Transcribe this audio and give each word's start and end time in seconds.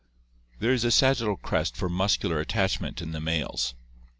There 0.57 0.73
is 0.73 0.83
a 0.83 0.89
sagittal 0.89 1.37
crest 1.37 1.77
for 1.77 1.87
muscular 1.87 2.39
at 2.39 2.47
tachment 2.47 3.03
in 3.03 3.11
the 3.11 3.21
males. 3.21 3.75